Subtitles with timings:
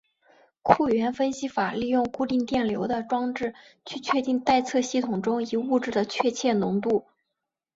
[0.63, 3.53] 库伦分析法利用固定电流的装置
[3.85, 7.05] 去确定待测系统中一物质的确切浓度。